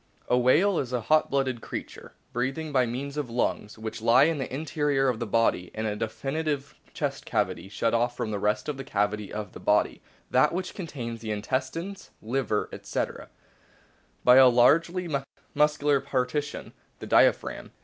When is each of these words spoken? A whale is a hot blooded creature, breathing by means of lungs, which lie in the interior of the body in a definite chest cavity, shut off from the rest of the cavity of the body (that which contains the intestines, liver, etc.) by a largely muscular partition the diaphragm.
A 0.27 0.35
whale 0.35 0.79
is 0.79 0.93
a 0.93 1.01
hot 1.01 1.29
blooded 1.29 1.61
creature, 1.61 2.13
breathing 2.33 2.71
by 2.71 2.87
means 2.87 3.17
of 3.17 3.29
lungs, 3.29 3.77
which 3.77 4.01
lie 4.01 4.23
in 4.23 4.39
the 4.39 4.51
interior 4.51 5.07
of 5.09 5.19
the 5.19 5.27
body 5.27 5.69
in 5.75 5.85
a 5.85 5.95
definite 5.95 6.65
chest 6.91 7.23
cavity, 7.23 7.69
shut 7.69 7.93
off 7.93 8.17
from 8.17 8.31
the 8.31 8.39
rest 8.39 8.67
of 8.67 8.77
the 8.77 8.83
cavity 8.83 9.31
of 9.31 9.51
the 9.51 9.59
body 9.59 10.01
(that 10.31 10.53
which 10.53 10.73
contains 10.73 11.21
the 11.21 11.29
intestines, 11.29 12.09
liver, 12.19 12.67
etc.) 12.73 13.29
by 14.23 14.37
a 14.37 14.47
largely 14.49 15.07
muscular 15.53 15.99
partition 15.99 16.73
the 16.97 17.05
diaphragm. 17.05 17.71